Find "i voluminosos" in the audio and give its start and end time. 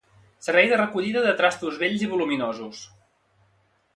2.07-2.83